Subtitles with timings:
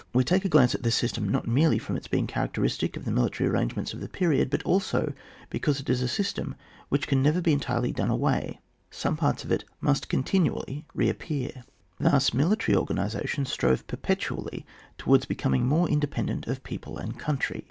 [0.15, 3.11] We take a glance at this system not merely from its being characteristic of the
[3.11, 5.13] military arrange ments of the period, but also
[5.51, 6.55] because it is a system
[6.89, 8.59] which can never be entirely done away;
[8.89, 11.65] some parts of it must con tinually reappear.
[11.99, 14.63] Thus military organisation strove per petually
[14.97, 17.59] towards becoming more inde pendent of people and country.